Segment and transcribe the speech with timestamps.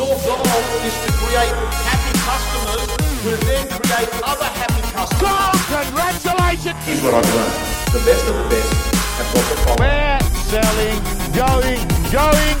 [0.00, 0.40] Your goal
[0.80, 1.52] is to create
[1.84, 2.88] happy customers
[3.20, 5.60] who then create other happy customers.
[5.68, 6.80] Congratulations!
[6.88, 7.52] Here's what I've learned.
[7.92, 8.72] The best of the best
[9.20, 9.84] have got the following.
[9.84, 10.96] We're selling,
[11.36, 12.56] going, going,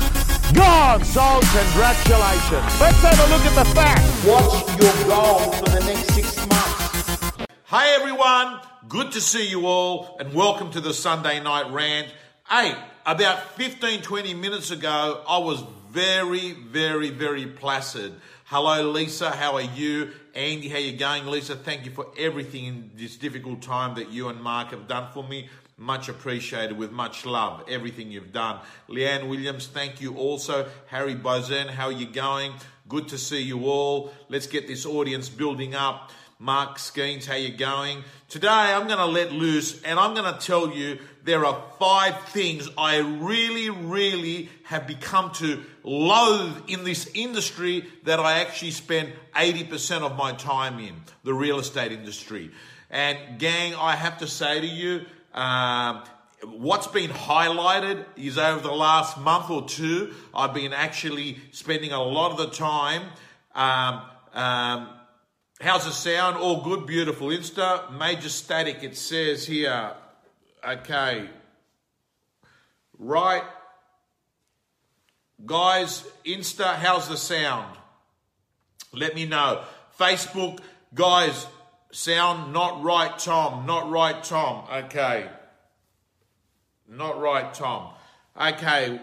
[0.52, 1.00] gone.
[1.02, 2.76] So Congratulations.
[2.76, 4.04] Let's have a look at the facts.
[4.28, 7.46] What's your goal for the next six months?
[7.64, 12.08] Hey everyone, good to see you all and welcome to the Sunday night rant.
[12.50, 12.74] Hey,
[13.06, 18.12] about 15 20 minutes ago, I was very, very, very placid.
[18.44, 19.30] Hello, Lisa.
[19.30, 20.12] How are you?
[20.34, 21.26] Andy, how you going?
[21.26, 25.10] Lisa, thank you for everything in this difficult time that you and Mark have done
[25.12, 25.48] for me.
[25.76, 28.60] Much appreciated with much love, everything you've done.
[28.88, 30.68] Leanne Williams, thank you also.
[30.86, 32.52] Harry Bozen, how are you going?
[32.88, 34.12] Good to see you all.
[34.28, 36.12] Let's get this audience building up.
[36.38, 38.02] Mark Skeens, how you going?
[38.30, 42.18] Today I'm going to let loose and I'm going to tell you there are five
[42.28, 49.12] things I really, really have become to loathe in this industry that I actually spend
[49.34, 52.50] 80% of my time in, the real estate industry.
[52.90, 56.02] And gang, I have to say to you, um,
[56.44, 62.02] what's been highlighted is over the last month or two, I've been actually spending a
[62.02, 63.02] lot of the time
[63.54, 64.02] um,
[64.32, 64.88] um,
[65.62, 66.38] How's the sound?
[66.38, 67.28] All good, beautiful.
[67.28, 69.92] Insta, major static, it says here.
[70.66, 71.28] Okay.
[72.98, 73.42] Right.
[75.46, 77.76] Guys, Insta, how's the sound?
[78.92, 79.64] Let me know.
[79.98, 80.60] Facebook,
[80.94, 81.46] guys,
[81.92, 83.66] sound not right, Tom.
[83.66, 84.66] Not right, Tom.
[84.84, 85.28] Okay.
[86.88, 87.92] Not right, Tom.
[88.40, 89.00] Okay.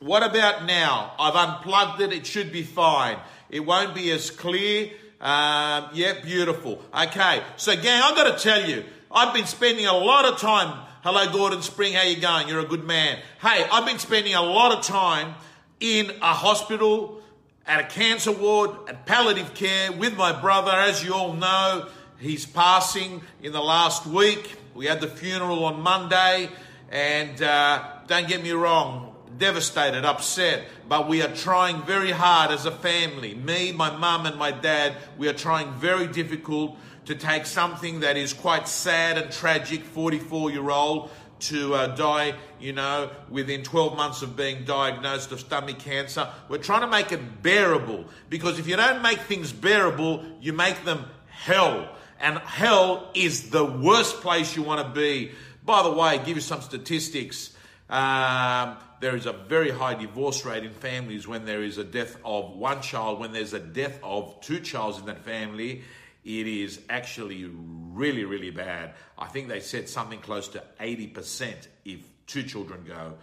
[0.00, 1.14] What about now?
[1.18, 2.12] I've unplugged it.
[2.12, 3.18] It should be fine.
[3.50, 4.90] It won't be as clear.
[5.20, 6.82] Um, yeah, beautiful.
[6.94, 8.84] Okay, so gang, I've got to tell you,
[9.16, 10.76] I've been spending a lot of time.
[11.04, 12.48] Hello, Gordon Spring, how you going?
[12.48, 13.20] You're a good man.
[13.40, 15.36] Hey, I've been spending a lot of time
[15.78, 17.22] in a hospital,
[17.64, 20.72] at a cancer ward, at palliative care with my brother.
[20.72, 24.56] As you all know, he's passing in the last week.
[24.74, 26.50] We had the funeral on Monday,
[26.90, 32.66] and uh, don't get me wrong, devastated, upset, but we are trying very hard as
[32.66, 33.34] a family.
[33.34, 38.16] Me, my mum, and my dad, we are trying very difficult to take something that
[38.16, 43.96] is quite sad and tragic, 44 year old, to uh, die, you know, within 12
[43.96, 46.28] months of being diagnosed of stomach cancer.
[46.48, 50.84] We're trying to make it bearable because if you don't make things bearable, you make
[50.84, 51.88] them hell.
[52.20, 55.32] And hell is the worst place you want to be.
[55.64, 57.53] By the way, give you some statistics.
[57.90, 62.16] Um, there is a very high divorce rate in families when there is a death
[62.24, 63.20] of one child.
[63.20, 65.82] When there's a death of two childs in that family,
[66.24, 68.94] it is actually really, really bad.
[69.18, 73.14] I think they said something close to 80% if two children go.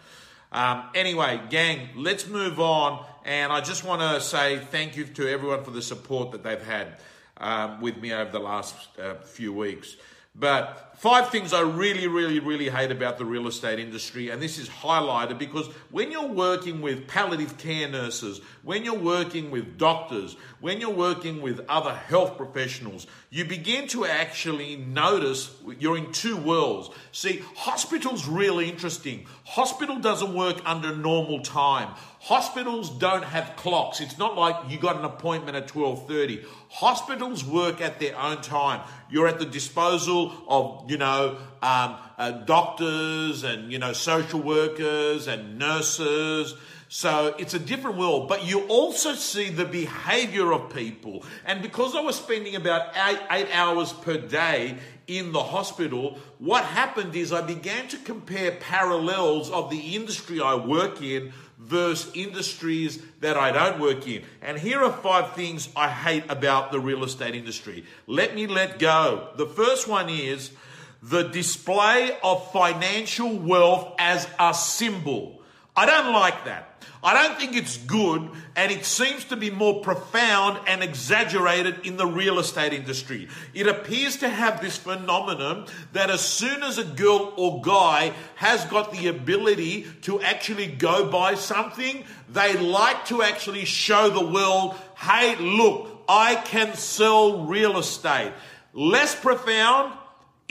[0.51, 3.05] Um, anyway, gang, let's move on.
[3.25, 6.61] And I just want to say thank you to everyone for the support that they've
[6.61, 6.97] had
[7.37, 9.95] um, with me over the last uh, few weeks.
[10.35, 14.59] But five things I really, really, really hate about the real estate industry, and this
[14.59, 20.35] is highlighted because when you're working with palliative care nurses, when you're working with doctors,
[20.59, 26.37] when you're working with other health professionals, you begin to actually notice you're in two
[26.37, 26.91] worlds.
[27.11, 29.25] See, hospital's really interesting.
[29.45, 31.95] Hospital doesn't work under normal time.
[32.19, 33.99] Hospitals don't have clocks.
[33.99, 36.45] It's not like you got an appointment at 12:30.
[36.69, 38.81] Hospitals work at their own time.
[39.09, 45.25] You're at the disposal of, you know, um, uh, doctors and, you know, social workers
[45.25, 46.53] and nurses.
[46.89, 51.23] So it's a different world, but you also see the behavior of people.
[51.45, 56.65] And because I was spending about eight, eight hours per day in the hospital, what
[56.65, 63.01] happened is I began to compare parallels of the industry I work in versus industries
[63.21, 64.23] that I don't work in.
[64.41, 67.85] And here are five things I hate about the real estate industry.
[68.07, 69.29] Let me let go.
[69.37, 70.51] The first one is
[71.01, 75.41] the display of financial wealth as a symbol.
[75.75, 76.67] I don't like that.
[77.03, 81.97] I don't think it's good, and it seems to be more profound and exaggerated in
[81.97, 83.27] the real estate industry.
[83.55, 88.63] It appears to have this phenomenon that as soon as a girl or guy has
[88.65, 94.75] got the ability to actually go buy something, they like to actually show the world,
[94.95, 98.33] hey, look, I can sell real estate.
[98.73, 99.93] Less profound,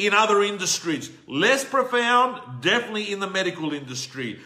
[0.07, 1.11] in other industries.
[1.27, 4.41] Less profound, definitely in the medical industry.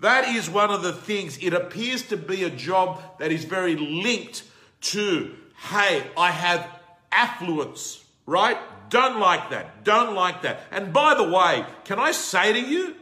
[0.00, 1.38] That is one of the things.
[1.38, 4.42] It appears to be a job that is very linked
[4.82, 5.34] to,
[5.70, 6.68] hey, I have
[7.10, 8.58] affluence, right?
[8.90, 9.84] Don't like that.
[9.84, 10.60] Don't like that.
[10.70, 12.94] And by the way, can I say to you,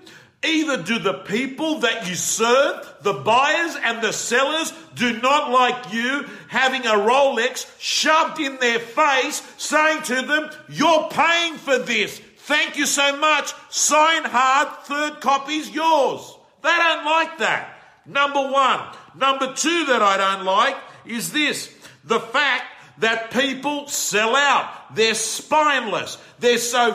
[0.44, 5.92] Either do the people that you serve, the buyers and the sellers, do not like
[5.92, 12.20] you having a Rolex shoved in their face, saying to them, You're paying for this.
[12.38, 13.54] Thank you so much.
[13.70, 16.36] Sign hard, third copy's yours.
[16.62, 17.78] They don't like that.
[18.06, 18.80] Number one.
[19.16, 20.76] Number two that I don't like
[21.06, 21.72] is this
[22.04, 22.64] the fact
[22.98, 24.94] that people sell out.
[24.94, 26.18] They're spineless.
[26.38, 26.92] They're so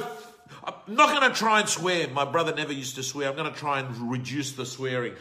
[0.87, 2.07] I'm not going to try and swear.
[2.09, 3.29] My brother never used to swear.
[3.29, 5.13] I'm going to try and reduce the swearing.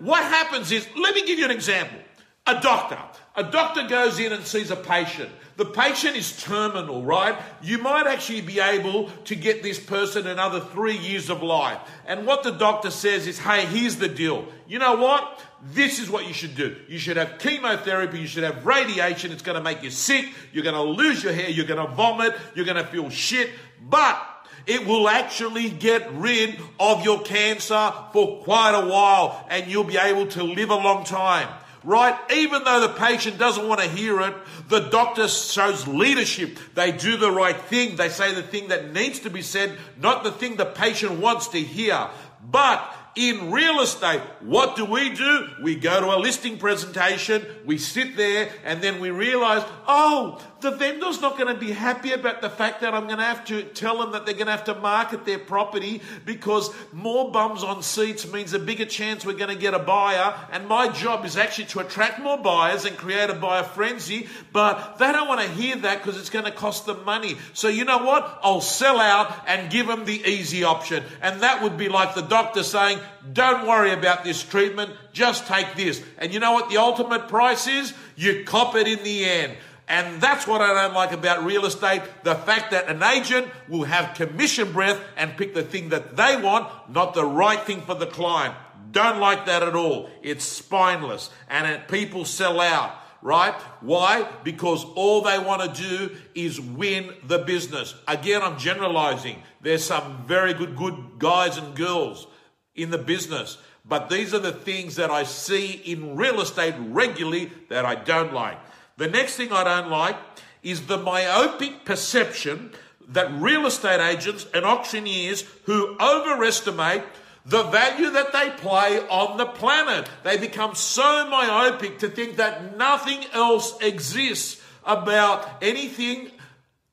[0.00, 1.98] what happens is, let me give you an example.
[2.46, 2.98] A doctor.
[3.36, 5.30] A doctor goes in and sees a patient.
[5.56, 7.40] The patient is terminal, right?
[7.62, 11.78] You might actually be able to get this person another three years of life.
[12.04, 14.46] And what the doctor says is, hey, here's the deal.
[14.66, 15.40] You know what?
[15.62, 16.76] This is what you should do.
[16.88, 19.30] You should have chemotherapy, you should have radiation.
[19.30, 20.26] It's going to make you sick.
[20.52, 21.48] You're going to lose your hair.
[21.48, 22.34] You're going to vomit.
[22.56, 23.50] You're going to feel shit.
[23.80, 24.20] But
[24.66, 29.96] it will actually get rid of your cancer for quite a while and you'll be
[29.96, 31.48] able to live a long time.
[31.84, 32.16] Right?
[32.32, 34.34] Even though the patient doesn't want to hear it,
[34.68, 36.58] the doctor shows leadership.
[36.74, 37.96] They do the right thing.
[37.96, 41.48] They say the thing that needs to be said, not the thing the patient wants
[41.48, 42.08] to hear.
[42.48, 45.48] But in real estate, what do we do?
[45.62, 50.70] We go to a listing presentation, we sit there, and then we realize, oh, the
[50.70, 53.64] vendor's not going to be happy about the fact that I'm going to have to
[53.64, 57.82] tell them that they're going to have to market their property because more bums on
[57.82, 60.34] seats means a bigger chance we're going to get a buyer.
[60.52, 64.28] And my job is actually to attract more buyers and create a buyer frenzy.
[64.52, 67.36] But they don't want to hear that because it's going to cost them money.
[67.54, 68.38] So you know what?
[68.42, 71.02] I'll sell out and give them the easy option.
[71.20, 73.00] And that would be like the doctor saying,
[73.32, 74.90] don't worry about this treatment.
[75.12, 76.02] Just take this.
[76.18, 77.94] And you know what the ultimate price is?
[78.16, 79.56] You cop it in the end.
[79.88, 83.84] And that's what I don't like about real estate the fact that an agent will
[83.84, 87.94] have commission breath and pick the thing that they want, not the right thing for
[87.94, 88.54] the client.
[88.92, 90.08] Don't like that at all.
[90.22, 93.54] It's spineless and it, people sell out, right?
[93.80, 94.28] Why?
[94.44, 97.94] Because all they want to do is win the business.
[98.06, 99.42] Again, I'm generalizing.
[99.60, 102.26] There's some very good, good guys and girls
[102.74, 103.58] in the business.
[103.84, 108.32] But these are the things that I see in real estate regularly that I don't
[108.32, 108.58] like.
[108.96, 110.16] The next thing I don't like
[110.62, 112.70] is the myopic perception
[113.08, 117.02] that real estate agents and auctioneers who overestimate
[117.44, 120.08] the value that they play on the planet.
[120.22, 126.30] They become so myopic to think that nothing else exists about anything.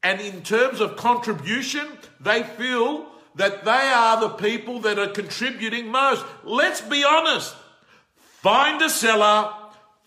[0.01, 1.87] And in terms of contribution,
[2.19, 3.05] they feel
[3.39, 6.25] that they are the people that are contributing most.
[6.43, 7.55] Let's be honest.
[8.17, 9.53] Find a seller,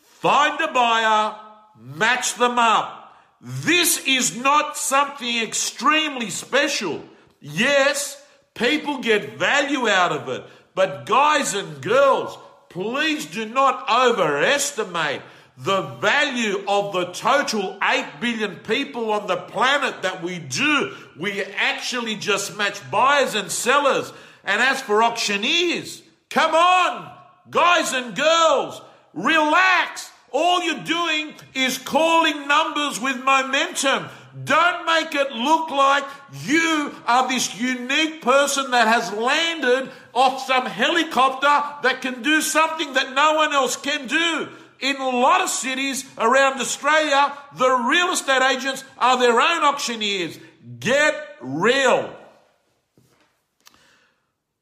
[0.02, 1.36] find a buyer,
[1.78, 3.16] match them up.
[3.40, 7.02] This is not something extremely special.
[7.40, 10.44] Yes, people get value out of it,
[10.74, 12.36] but guys and girls,
[12.68, 15.22] please do not overestimate
[15.56, 20.94] the value of the total 8 billion people on the planet that we do.
[21.18, 24.12] We actually just match buyers and sellers.
[24.44, 27.12] And as for auctioneers, come on,
[27.50, 28.80] guys and girls,
[29.12, 30.10] relax.
[30.30, 34.08] All you're doing is calling numbers with momentum.
[34.44, 36.04] Don't make it look like
[36.44, 41.46] you are this unique person that has landed off some helicopter
[41.82, 44.48] that can do something that no one else can do.
[44.82, 50.36] In a lot of cities around Australia, the real estate agents are their own auctioneers.
[50.80, 52.12] Get real.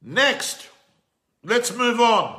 [0.02, 0.68] Next,
[1.42, 2.38] let's move on.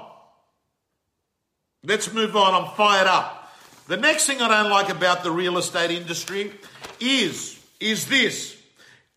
[1.83, 2.53] Let's move on.
[2.53, 3.51] I'm fired up.
[3.87, 6.53] The next thing I don't like about the real estate industry
[6.99, 8.55] is, is this,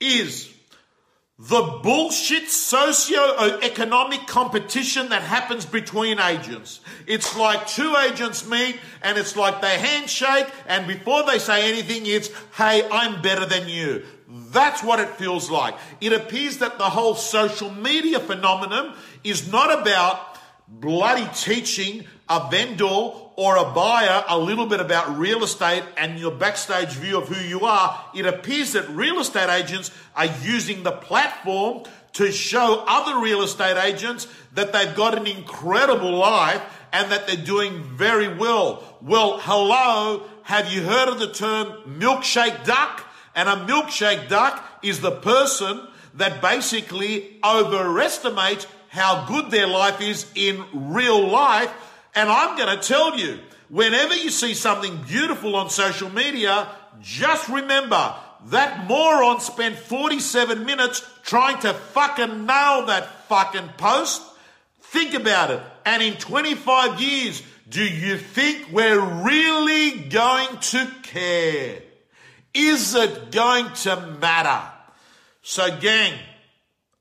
[0.00, 0.53] is
[1.38, 6.80] the bullshit socio-economic competition that happens between agents.
[7.08, 12.06] It's like two agents meet and it's like they handshake and before they say anything,
[12.06, 14.04] it's, hey, I'm better than you.
[14.28, 15.74] That's what it feels like.
[16.00, 20.33] It appears that the whole social media phenomenon is not about
[20.68, 22.84] bloody teaching a vendor
[23.36, 27.44] or a buyer a little bit about real estate and your backstage view of who
[27.44, 31.82] you are, it appears that real estate agents are using the platform
[32.14, 37.44] to show other real estate agents that they've got an incredible life and that they're
[37.44, 38.98] doing very well.
[39.02, 43.04] Well, hello, have you heard of the term milkshake duck?
[43.34, 50.24] And a milkshake duck is the person that basically overestimates how good their life is
[50.36, 51.70] in real life.
[52.14, 56.68] And I'm going to tell you, whenever you see something beautiful on social media,
[57.00, 58.14] just remember
[58.46, 64.22] that moron spent 47 minutes trying to fucking nail that fucking post?
[64.80, 65.60] Think about it.
[65.84, 71.82] And in 25 years, do you think we're really going to care?
[72.54, 74.70] Is it going to matter?
[75.42, 76.16] So, gang,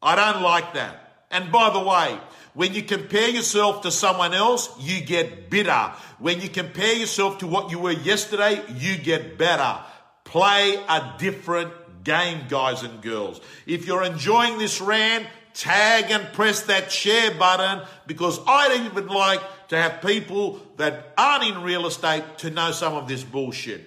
[0.02, 1.03] I don't like that.
[1.34, 2.20] And by the way,
[2.54, 5.92] when you compare yourself to someone else, you get bitter.
[6.20, 9.80] When you compare yourself to what you were yesterday, you get better.
[10.24, 11.74] Play a different
[12.04, 13.42] game, guys and girls.
[13.66, 19.42] If you're enjoying this rant, tag and press that share button because I'd even like
[19.70, 23.82] to have people that aren't in real estate to know some of this bullshit.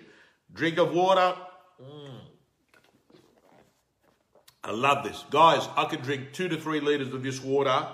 [0.52, 1.36] Drink of water.
[1.80, 2.15] Mm.
[4.66, 5.24] I love this.
[5.30, 7.86] Guys, I can drink two to three liters of this water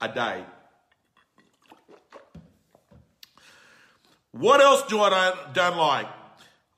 [0.00, 0.44] a day.
[4.30, 6.06] What else do I don't, don't like?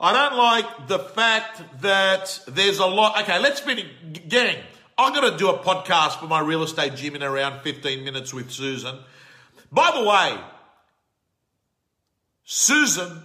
[0.00, 3.20] I don't like the fact that there's a lot.
[3.22, 3.84] Okay, let's finish.
[4.28, 4.56] Gang,
[4.96, 8.32] I'm going to do a podcast for my real estate gym in around 15 minutes
[8.32, 8.98] with Susan.
[9.70, 10.42] By the way,
[12.44, 13.24] Susan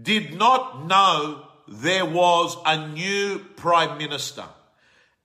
[0.00, 4.44] did not know there was a new prime minister.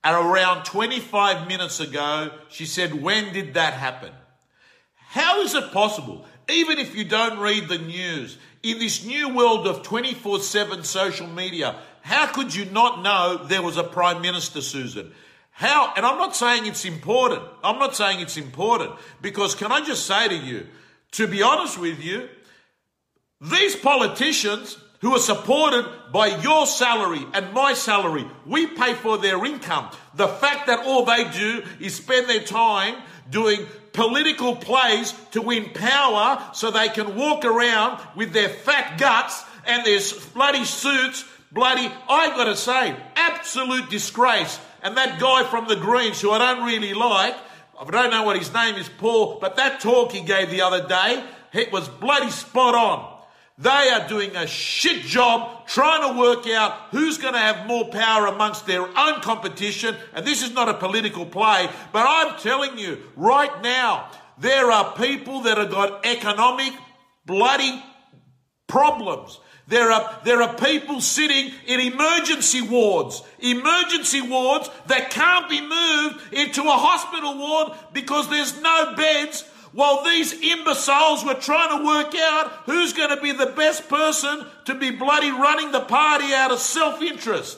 [0.03, 4.11] And around 25 minutes ago, she said, When did that happen?
[4.95, 9.67] How is it possible, even if you don't read the news, in this new world
[9.67, 14.61] of 24 7 social media, how could you not know there was a Prime Minister,
[14.61, 15.11] Susan?
[15.51, 17.43] How, and I'm not saying it's important.
[17.63, 18.91] I'm not saying it's important
[19.21, 20.67] because can I just say to you,
[21.11, 22.27] to be honest with you,
[23.39, 28.25] these politicians who are supported by your salary and my salary.
[28.45, 29.89] We pay for their income.
[30.15, 32.95] The fact that all they do is spend their time
[33.29, 39.43] doing political plays to win power so they can walk around with their fat guts
[39.65, 39.99] and their
[40.33, 44.57] bloody suits, bloody, I've got to say, absolute disgrace.
[44.83, 47.35] And that guy from the Greens, who I don't really like,
[47.77, 50.87] I don't know what his name is, Paul, but that talk he gave the other
[50.87, 53.12] day, it was bloody spot on.
[53.59, 57.89] They are doing a shit job trying to work out who's going to have more
[57.89, 59.95] power amongst their own competition.
[60.13, 64.95] And this is not a political play, but I'm telling you right now, there are
[64.95, 66.73] people that have got economic
[67.27, 67.83] bloody
[68.67, 69.39] problems.
[69.67, 76.33] There are, there are people sitting in emergency wards, emergency wards that can't be moved
[76.33, 82.13] into a hospital ward because there's no beds while these imbeciles were trying to work
[82.15, 86.51] out who's going to be the best person to be bloody running the party out
[86.51, 87.57] of self interest.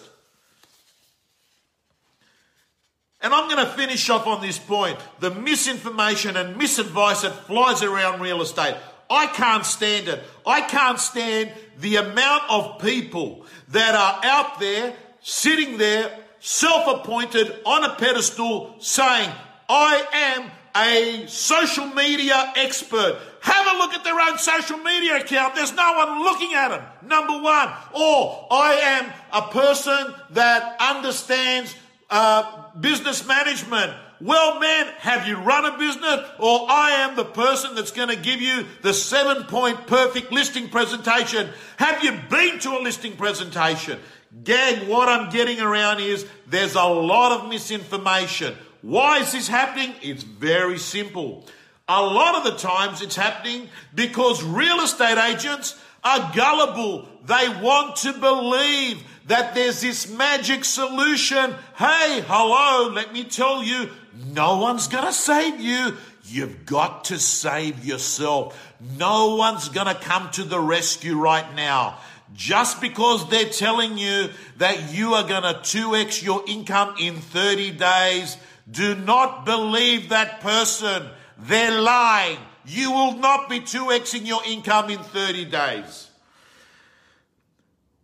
[3.22, 7.84] And I'm going to finish off on this point the misinformation and misadvice that flies
[7.84, 8.76] around real estate.
[9.10, 10.24] I can't stand it.
[10.46, 17.62] I can't stand the amount of people that are out there sitting there self appointed
[17.66, 19.30] on a pedestal saying,
[19.68, 23.18] I am a social media expert.
[23.42, 25.56] Have a look at their own social media account.
[25.56, 26.84] There's no one looking at them.
[27.08, 27.70] Number one.
[27.94, 31.76] Or I am a person that understands
[32.10, 33.94] uh, business management.
[34.22, 36.20] Well, man, have you run a business?
[36.40, 40.70] Or I am the person that's going to give you the seven point perfect listing
[40.70, 41.50] presentation.
[41.78, 44.00] Have you been to a listing presentation?
[44.44, 48.56] Gang, what I'm getting around is there's a lot of misinformation.
[48.86, 49.96] Why is this happening?
[50.04, 51.44] It's very simple.
[51.88, 57.10] A lot of the times it's happening because real estate agents are gullible.
[57.26, 61.56] They want to believe that there's this magic solution.
[61.76, 63.90] Hey, hello, let me tell you,
[64.32, 65.98] no one's going to save you.
[66.26, 68.76] You've got to save yourself.
[69.00, 71.98] No one's going to come to the rescue right now.
[72.36, 77.72] Just because they're telling you that you are going to 2x your income in 30
[77.72, 78.38] days,
[78.70, 81.08] do not believe that person.
[81.38, 82.40] They're lying.
[82.66, 86.10] You will not be 2xing your income in 30 days.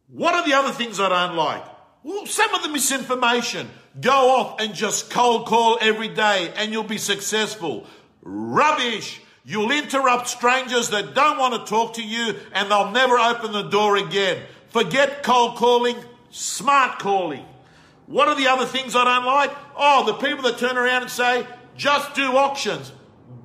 [0.10, 1.64] What are the other things I don't like?
[2.04, 3.70] Well, some of the misinformation.
[4.00, 7.86] Go off and just cold call every day and you'll be successful.
[8.22, 9.22] Rubbish.
[9.44, 13.64] You'll interrupt strangers that don't want to talk to you and they'll never open the
[13.64, 14.44] door again.
[14.70, 15.98] Forget cold calling,
[16.30, 17.46] smart calling.
[18.12, 19.52] What are the other things I don't like?
[19.78, 22.92] Oh, the people that turn around and say, just do auctions.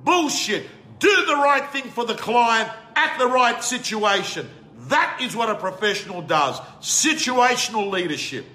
[0.03, 0.67] Bullshit.
[0.99, 4.49] Do the right thing for the client at the right situation.
[4.89, 6.59] That is what a professional does.
[6.81, 8.45] Situational leadership.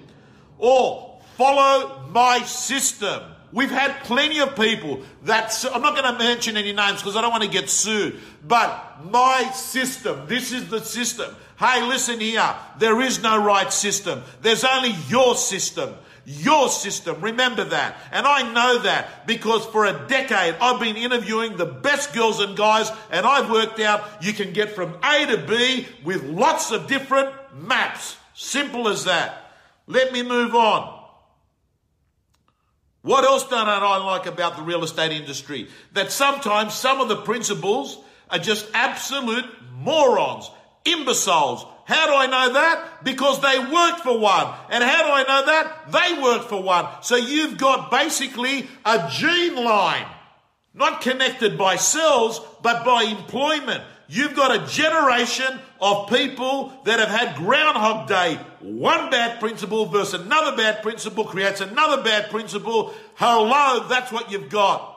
[0.59, 3.23] Or follow my system.
[3.51, 7.21] We've had plenty of people that, I'm not going to mention any names because I
[7.21, 11.35] don't want to get sued, but my system, this is the system.
[11.59, 12.55] Hey, listen here.
[12.79, 14.23] There is no right system.
[14.41, 15.93] There's only your system.
[16.25, 17.21] Your system.
[17.21, 17.97] Remember that.
[18.11, 22.55] And I know that because for a decade I've been interviewing the best girls and
[22.55, 26.87] guys, and I've worked out you can get from A to B with lots of
[26.87, 28.17] different maps.
[28.33, 29.51] Simple as that.
[29.87, 31.01] Let me move on.
[33.01, 35.67] What else don't I like about the real estate industry?
[35.91, 37.97] That sometimes some of the principals
[38.29, 40.49] are just absolute morons,
[40.85, 41.65] imbeciles.
[41.85, 43.03] How do I know that?
[43.03, 44.53] Because they work for one.
[44.69, 45.91] And how do I know that?
[45.91, 46.87] They work for one.
[47.01, 50.05] So you've got basically a gene line,
[50.73, 53.83] not connected by cells, but by employment.
[54.07, 58.35] You've got a generation of people that have had Groundhog Day.
[58.61, 62.93] One bad principal versus another bad principal creates another bad principal.
[63.15, 64.89] Hello, that's what you've got.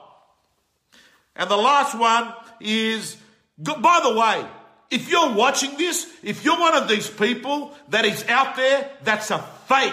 [1.34, 3.16] And the last one is,
[3.58, 4.46] by the way,
[4.90, 9.30] if you're watching this, if you're one of these people that is out there, that's
[9.30, 9.38] a
[9.68, 9.92] fake.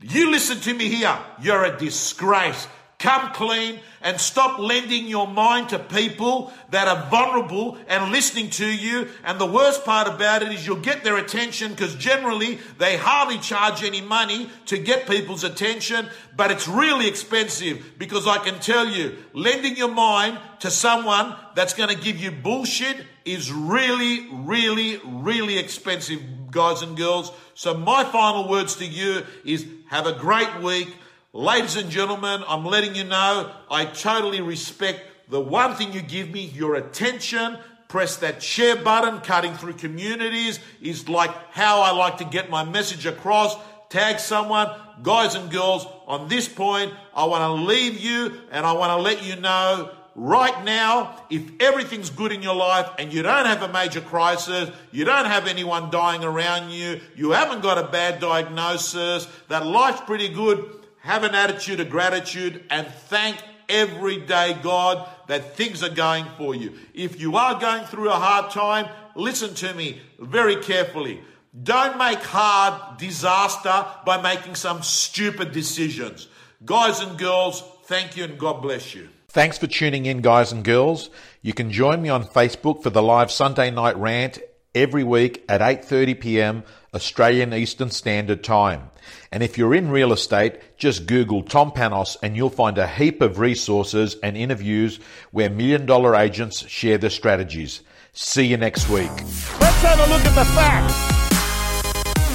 [0.00, 1.18] You listen to me here.
[1.40, 2.66] You're a disgrace.
[2.98, 8.66] Come clean and stop lending your mind to people that are vulnerable and listening to
[8.66, 9.08] you.
[9.24, 13.38] And the worst part about it is you'll get their attention because generally they hardly
[13.38, 18.88] charge any money to get people's attention, but it's really expensive because I can tell
[18.88, 25.00] you, lending your mind to someone that's going to give you bullshit is really, really,
[25.04, 27.32] really expensive, guys and girls.
[27.54, 30.94] So my final words to you is have a great week.
[31.32, 36.30] Ladies and gentlemen, I'm letting you know I totally respect the one thing you give
[36.30, 37.58] me, your attention.
[37.88, 39.20] Press that share button.
[39.20, 43.56] Cutting through communities is like how I like to get my message across.
[43.88, 44.68] Tag someone.
[45.02, 49.02] Guys and girls, on this point, I want to leave you and I want to
[49.02, 53.62] let you know right now, if everything's good in your life and you don't have
[53.62, 58.20] a major crisis, you don't have anyone dying around you, you haven't got a bad
[58.20, 60.64] diagnosis, that life's pretty good,
[61.00, 63.36] have an attitude of gratitude and thank
[63.68, 66.74] every day God that things are going for you.
[66.92, 71.20] If you are going through a hard time, listen to me very carefully.
[71.62, 76.28] Don't make hard disaster by making some stupid decisions.
[76.64, 79.08] Guys and girls, thank you and God bless you.
[79.34, 81.10] Thanks for tuning in, guys and girls.
[81.42, 84.38] You can join me on Facebook for the live Sunday night rant
[84.76, 86.62] every week at 8:30 p.m.
[86.94, 88.90] Australian Eastern Standard Time.
[89.32, 93.20] And if you're in real estate, just Google Tom Panos and you'll find a heap
[93.20, 95.00] of resources and interviews
[95.32, 97.80] where million dollar agents share their strategies.
[98.12, 99.10] See you next week.
[99.10, 100.94] Let's have a look at the facts.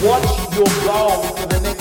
[0.03, 1.78] What's your goal for the next